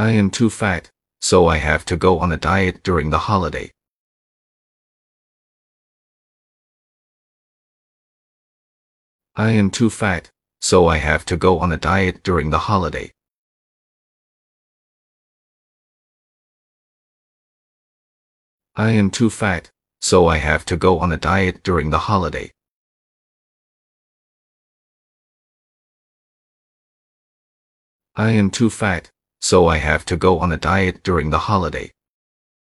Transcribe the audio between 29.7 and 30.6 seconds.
have to go on a